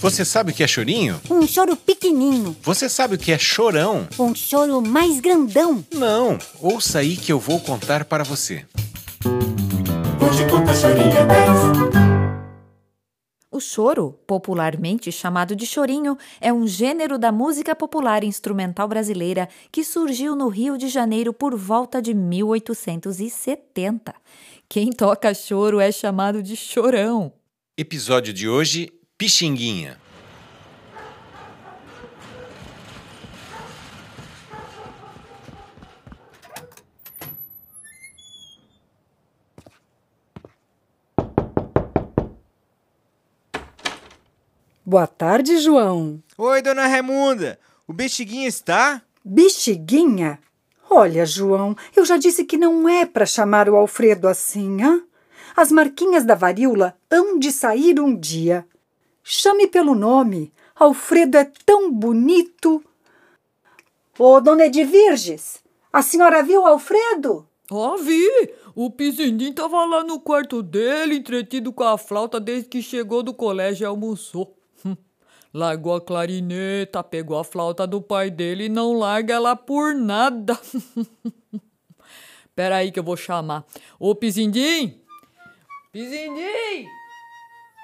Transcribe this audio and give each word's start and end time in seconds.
Você 0.00 0.24
sabe 0.24 0.52
o 0.52 0.54
que 0.54 0.62
é 0.62 0.66
chorinho? 0.66 1.20
Um 1.28 1.44
choro 1.44 1.76
pequenininho. 1.76 2.56
Você 2.62 2.88
sabe 2.88 3.16
o 3.16 3.18
que 3.18 3.32
é 3.32 3.38
chorão? 3.38 4.06
Um 4.16 4.32
choro 4.32 4.80
mais 4.80 5.18
grandão. 5.18 5.84
Não, 5.92 6.38
ouça 6.60 7.00
aí 7.00 7.16
que 7.16 7.32
eu 7.32 7.40
vou 7.40 7.58
contar 7.58 8.04
para 8.04 8.22
você. 8.22 8.64
Hoje 9.24 10.48
conta 10.48 10.72
chorinho 10.72 11.10
10. 11.10 11.26
O 13.50 13.58
choro, 13.58 14.16
popularmente 14.24 15.10
chamado 15.10 15.56
de 15.56 15.66
chorinho, 15.66 16.16
é 16.40 16.52
um 16.52 16.64
gênero 16.64 17.18
da 17.18 17.32
música 17.32 17.74
popular 17.74 18.22
instrumental 18.22 18.86
brasileira 18.86 19.48
que 19.72 19.82
surgiu 19.82 20.36
no 20.36 20.46
Rio 20.46 20.78
de 20.78 20.86
Janeiro 20.86 21.32
por 21.32 21.56
volta 21.56 22.00
de 22.00 22.14
1870. 22.14 24.14
Quem 24.68 24.92
toca 24.92 25.34
choro 25.34 25.80
é 25.80 25.90
chamado 25.90 26.40
de 26.40 26.54
chorão. 26.54 27.32
Episódio 27.76 28.32
de 28.32 28.48
hoje: 28.48 28.92
Pixinguinha. 29.18 29.98
Boa 44.86 45.08
tarde, 45.08 45.58
João. 45.58 46.22
Oi, 46.38 46.62
dona 46.62 46.86
Raimunda. 46.86 47.58
O 47.88 47.92
Bexiguinha 47.92 48.46
está? 48.46 49.02
Bexiguinha? 49.24 50.38
Olha, 50.88 51.26
João, 51.26 51.76
eu 51.96 52.04
já 52.06 52.16
disse 52.16 52.44
que 52.44 52.56
não 52.56 52.88
é 52.88 53.04
para 53.04 53.26
chamar 53.26 53.68
o 53.68 53.74
Alfredo 53.74 54.28
assim, 54.28 54.80
hã? 54.80 55.02
As 55.56 55.72
marquinhas 55.72 56.24
da 56.24 56.36
varíola 56.36 56.96
hão 57.10 57.36
de 57.36 57.50
sair 57.50 57.98
um 57.98 58.14
dia. 58.16 58.64
Chame 59.30 59.66
pelo 59.66 59.94
nome. 59.94 60.50
Alfredo 60.74 61.36
é 61.36 61.44
tão 61.66 61.92
bonito. 61.92 62.82
Ô, 64.18 64.40
dona 64.40 64.64
Edvirges, 64.64 65.62
a 65.92 66.00
senhora 66.00 66.42
viu 66.42 66.66
Alfredo? 66.66 67.46
Ah, 67.70 67.96
vi! 68.00 68.26
O 68.74 68.90
Pizindim 68.90 69.52
tava 69.52 69.84
lá 69.84 70.02
no 70.02 70.18
quarto 70.18 70.62
dele, 70.62 71.16
entretido 71.16 71.74
com 71.74 71.84
a 71.84 71.98
flauta 71.98 72.40
desde 72.40 72.70
que 72.70 72.80
chegou 72.80 73.22
do 73.22 73.34
colégio 73.34 73.84
e 73.84 73.86
almoçou. 73.86 74.56
Hum. 74.82 74.96
Largou 75.52 75.96
a 75.96 76.00
clarineta, 76.00 77.04
pegou 77.04 77.38
a 77.38 77.44
flauta 77.44 77.86
do 77.86 78.00
pai 78.00 78.30
dele 78.30 78.64
e 78.64 78.70
não 78.70 78.94
larga 78.94 79.34
ela 79.34 79.54
por 79.54 79.94
nada. 79.94 80.58
Pera 82.56 82.76
aí 82.76 82.90
que 82.90 82.98
eu 82.98 83.04
vou 83.04 83.16
chamar. 83.16 83.66
Ô, 84.00 84.14
Pizindim! 84.14 85.02
Pizindim! 85.92 86.97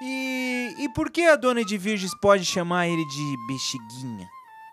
E, 0.01 0.75
e 0.79 0.89
por 0.89 1.09
que 1.09 1.23
a 1.23 1.35
dona 1.35 1.61
Edvirges 1.61 2.11
pode 2.19 2.45
chamar 2.45 2.87
ele 2.87 3.05
de 3.05 3.37
Bexiguinha? 3.47 4.29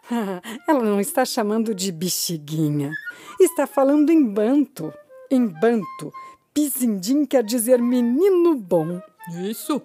Ela 0.68 0.82
não 0.82 1.00
está 1.00 1.24
chamando 1.24 1.74
de 1.74 1.92
bexiguinha. 1.92 2.92
Está 3.40 3.66
falando 3.66 4.10
em 4.10 4.24
banto. 4.24 4.92
Em 5.30 5.46
banto, 5.46 6.12
pizindim 6.52 7.24
quer 7.24 7.42
dizer 7.42 7.80
menino 7.80 8.54
bom. 8.54 9.00
Isso! 9.48 9.80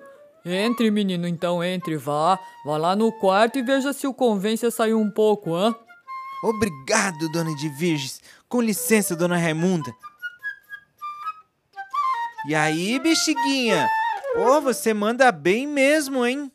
Entre, 0.45 0.89
menino, 0.91 1.27
então 1.27 1.63
entre, 1.63 1.97
vá. 1.97 2.39
Vá 2.65 2.77
lá 2.77 2.95
no 2.95 3.11
quarto 3.11 3.57
e 3.59 3.61
veja 3.61 3.93
se 3.93 4.07
o 4.07 4.13
convence 4.13 4.65
a 4.65 4.71
sair 4.71 4.93
um 4.93 5.09
pouco, 5.09 5.53
hã? 5.53 5.75
Obrigado, 6.43 7.29
dona 7.31 7.51
Edvirges. 7.51 8.21
Com 8.47 8.61
licença, 8.61 9.15
dona 9.15 9.37
Raimunda. 9.37 9.93
E 12.47 12.55
aí, 12.55 12.99
Bexiguinha? 12.99 13.89
Oh, 14.35 14.61
você 14.61 14.93
manda 14.93 15.31
bem 15.31 15.65
mesmo, 15.65 16.25
hein? 16.25 16.51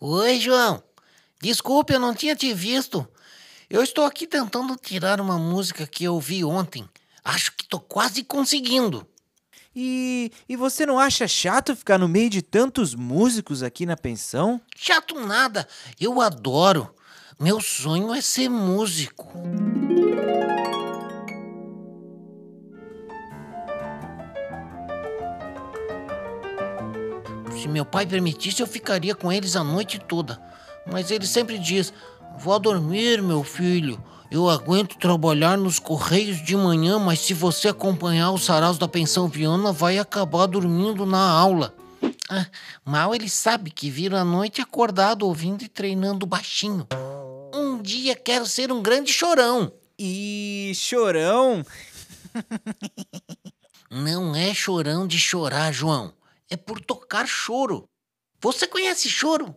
Oi, 0.00 0.38
João. 0.40 0.82
Desculpe, 1.40 1.92
eu 1.92 2.00
não 2.00 2.14
tinha 2.14 2.34
te 2.34 2.52
visto. 2.54 3.06
Eu 3.68 3.82
estou 3.82 4.04
aqui 4.04 4.26
tentando 4.26 4.76
tirar 4.76 5.20
uma 5.20 5.38
música 5.38 5.86
que 5.86 6.04
eu 6.04 6.14
ouvi 6.14 6.44
ontem. 6.44 6.88
Acho 7.24 7.52
que 7.52 7.64
estou 7.64 7.80
quase 7.80 8.22
conseguindo. 8.22 9.06
E, 9.74 10.32
e 10.48 10.56
você 10.56 10.86
não 10.86 10.98
acha 10.98 11.28
chato 11.28 11.76
ficar 11.76 11.98
no 11.98 12.08
meio 12.08 12.30
de 12.30 12.40
tantos 12.40 12.94
músicos 12.94 13.62
aqui 13.62 13.84
na 13.84 13.96
pensão? 13.96 14.60
Chato 14.74 15.20
nada. 15.20 15.68
Eu 16.00 16.20
adoro. 16.20 16.94
Meu 17.38 17.60
sonho 17.60 18.14
é 18.14 18.22
ser 18.22 18.48
músico. 18.48 19.30
Se 27.60 27.68
meu 27.68 27.84
pai 27.84 28.06
permitisse, 28.06 28.60
eu 28.60 28.66
ficaria 28.66 29.14
com 29.14 29.32
eles 29.32 29.56
a 29.56 29.64
noite 29.64 29.98
toda. 29.98 30.40
Mas 30.90 31.10
ele 31.10 31.26
sempre 31.26 31.58
diz: 31.58 31.92
Vou 32.38 32.58
dormir, 32.58 33.22
meu 33.22 33.42
filho. 33.42 34.02
Eu 34.30 34.50
aguento 34.50 34.98
trabalhar 34.98 35.56
nos 35.56 35.78
correios 35.78 36.44
de 36.44 36.56
manhã, 36.56 36.98
mas 36.98 37.20
se 37.20 37.32
você 37.32 37.68
acompanhar 37.68 38.32
os 38.32 38.44
saraus 38.44 38.76
da 38.76 38.88
pensão 38.88 39.28
Viana, 39.28 39.72
vai 39.72 39.98
acabar 39.98 40.46
dormindo 40.46 41.06
na 41.06 41.30
aula. 41.30 41.72
Ah, 42.28 42.46
mal 42.84 43.14
ele 43.14 43.28
sabe 43.28 43.70
que 43.70 43.88
vira 43.88 44.20
a 44.20 44.24
noite 44.24 44.60
acordado 44.60 45.22
ouvindo 45.24 45.62
e 45.62 45.68
treinando 45.68 46.26
baixinho. 46.26 46.86
Um 47.54 47.80
dia 47.80 48.16
quero 48.16 48.46
ser 48.46 48.72
um 48.72 48.82
grande 48.82 49.12
chorão. 49.12 49.72
E 49.96 50.72
chorão? 50.74 51.64
Não 53.88 54.34
é 54.34 54.52
chorão 54.52 55.06
de 55.06 55.18
chorar, 55.18 55.72
João. 55.72 56.12
É 56.50 56.56
por 56.56 56.80
tocar 56.80 57.26
choro. 57.26 57.88
Você 58.40 58.66
conhece 58.66 59.08
choro? 59.08 59.56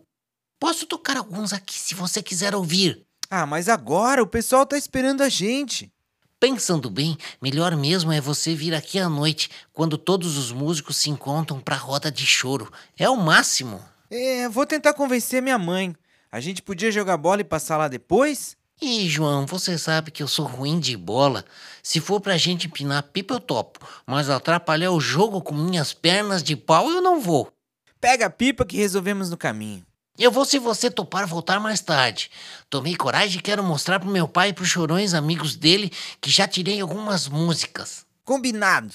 Posso 0.58 0.86
tocar 0.86 1.16
alguns 1.16 1.52
aqui 1.52 1.78
se 1.78 1.94
você 1.94 2.22
quiser 2.22 2.54
ouvir. 2.54 3.06
Ah, 3.30 3.46
mas 3.46 3.68
agora 3.68 4.22
o 4.22 4.26
pessoal 4.26 4.66
tá 4.66 4.76
esperando 4.76 5.22
a 5.22 5.28
gente. 5.28 5.92
Pensando 6.40 6.90
bem, 6.90 7.16
melhor 7.40 7.76
mesmo 7.76 8.10
é 8.10 8.20
você 8.20 8.54
vir 8.54 8.74
aqui 8.74 8.98
à 8.98 9.08
noite, 9.08 9.50
quando 9.72 9.98
todos 9.98 10.38
os 10.38 10.50
músicos 10.50 10.96
se 10.96 11.10
encontram 11.10 11.60
pra 11.60 11.76
roda 11.76 12.10
de 12.10 12.26
choro. 12.26 12.72
É 12.98 13.08
o 13.08 13.16
máximo. 13.16 13.84
É, 14.10 14.48
vou 14.48 14.66
tentar 14.66 14.94
convencer 14.94 15.42
minha 15.42 15.58
mãe. 15.58 15.94
A 16.32 16.40
gente 16.40 16.62
podia 16.62 16.90
jogar 16.90 17.16
bola 17.16 17.42
e 17.42 17.44
passar 17.44 17.76
lá 17.76 17.88
depois? 17.88 18.56
Ih, 18.82 19.10
João, 19.10 19.44
você 19.44 19.76
sabe 19.76 20.10
que 20.10 20.22
eu 20.22 20.28
sou 20.28 20.46
ruim 20.46 20.80
de 20.80 20.96
bola. 20.96 21.44
Se 21.82 22.00
for 22.00 22.18
pra 22.18 22.38
gente 22.38 22.66
empinar 22.66 23.02
pipa, 23.02 23.34
eu 23.34 23.40
topo. 23.40 23.86
Mas 24.06 24.30
atrapalhar 24.30 24.90
o 24.90 25.00
jogo 25.00 25.42
com 25.42 25.54
minhas 25.54 25.92
pernas 25.92 26.42
de 26.42 26.56
pau, 26.56 26.90
eu 26.90 27.02
não 27.02 27.20
vou. 27.20 27.52
Pega 28.00 28.26
a 28.26 28.30
pipa 28.30 28.64
que 28.64 28.78
resolvemos 28.78 29.28
no 29.28 29.36
caminho. 29.36 29.84
Eu 30.18 30.30
vou 30.30 30.46
se 30.46 30.58
você 30.58 30.90
topar 30.90 31.26
voltar 31.26 31.60
mais 31.60 31.80
tarde. 31.80 32.30
Tomei 32.70 32.96
coragem 32.96 33.38
e 33.38 33.42
quero 33.42 33.62
mostrar 33.62 34.00
pro 34.00 34.08
meu 34.08 34.26
pai 34.26 34.48
e 34.48 34.52
pros 34.54 34.68
chorões 34.68 35.12
amigos 35.12 35.56
dele 35.56 35.92
que 36.18 36.30
já 36.30 36.48
tirei 36.48 36.80
algumas 36.80 37.28
músicas. 37.28 38.06
Combinado. 38.24 38.94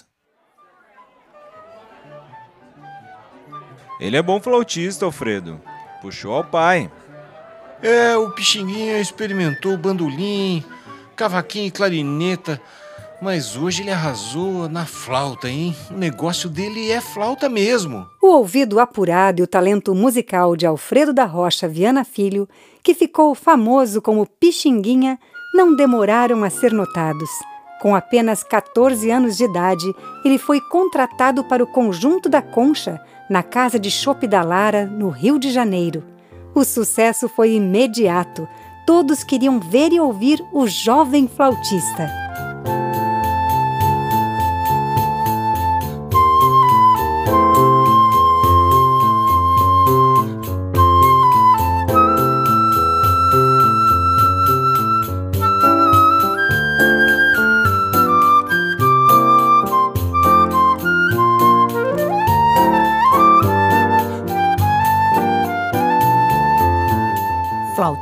Ele 4.00 4.17
é 4.17 4.22
bom 4.22 4.41
flautista, 4.41 5.06
Alfredo. 5.06 5.62
Puxou 6.02 6.34
ao 6.34 6.44
pai. 6.44 6.91
É, 7.81 8.16
o 8.18 8.31
Pixinguinha 8.31 9.00
experimentou 9.00 9.78
bandolim, 9.78 10.63
cavaquinho 11.16 11.68
e 11.68 11.72
clarineta, 11.72 12.62
mas 13.22 13.56
hoje 13.56 13.81
ele 13.81 13.91
arrasou 13.91 14.68
na 14.69 14.86
flauta, 14.86 15.50
hein? 15.50 15.75
O 15.91 15.94
negócio 15.94 16.50
dele 16.50 16.91
é 16.91 17.00
flauta 17.00 17.50
mesmo. 17.50 18.06
O 18.22 18.28
ouvido 18.28 18.80
apurado 18.80 19.41
e 19.41 19.44
o 19.44 19.47
talento 19.47 19.96
musical 19.96 20.56
de 20.56 20.66
Alfredo 20.66 21.14
da 21.14 21.25
Rocha 21.25 21.68
Viana 21.68 22.03
Filho, 22.03 22.47
que 22.84 22.94
ficou 22.94 23.34
famoso 23.34 24.02
como 24.02 24.28
Pixinguinha, 24.28 25.19
não 25.53 25.75
demoraram 25.75 26.44
a 26.44 26.50
ser 26.50 26.74
notados. 26.74 27.30
Com 27.81 27.96
apenas 27.96 28.44
14 28.44 29.09
anos 29.12 29.38
de 29.38 29.46
idade, 29.46 29.85
ele 30.24 30.38
foi 30.38 30.59
contratado 30.59 31.44
para 31.44 31.64
o 31.64 31.68
Conjunto 31.68 32.28
da 32.28 32.41
Concha, 32.41 33.00
na 33.30 33.44
Casa 33.44 33.80
de 33.80 33.90
Chope 33.90 34.28
da 34.28 34.41
Lara, 34.41 34.85
no 34.85 35.09
Rio 35.09 35.40
de 35.40 35.52
Janeiro. 35.52 36.15
O 36.55 36.63
sucesso 36.63 37.28
foi 37.28 37.52
imediato. 37.55 38.47
Todos 38.85 39.25
queriam 39.25 39.59
ver 39.59 39.91
e 39.91 39.99
ouvir 39.99 40.41
o 40.53 40.66
jovem 40.66 41.28
flautista. 41.28 42.24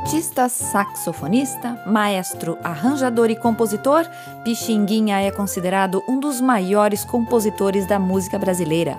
Artista 0.04 0.50
saxofonista, 0.50 1.82
maestro, 1.86 2.58
arranjador 2.62 3.30
e 3.30 3.36
compositor, 3.36 4.04
Pixinguinha 4.44 5.18
é 5.18 5.30
considerado 5.30 6.02
um 6.06 6.20
dos 6.20 6.42
maiores 6.42 7.06
compositores 7.06 7.88
da 7.88 7.98
música 7.98 8.38
brasileira. 8.38 8.98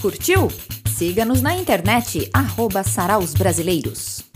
Curtiu? 0.00 0.46
Siga-nos 0.86 1.42
na 1.42 1.56
internet, 1.56 2.30
arroba 2.32 2.84
sarausbrasileiros. 2.84 4.29